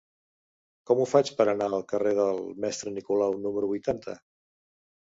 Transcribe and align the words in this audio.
Com 0.89 1.01
ho 1.01 1.05
faig 1.11 1.29
per 1.41 1.47
anar 1.53 1.69
al 1.71 1.85
carrer 1.93 2.15
del 2.23 2.43
Mestre 2.67 2.97
Nicolau 2.99 3.39
número 3.47 3.73
vuitanta? 3.77 4.21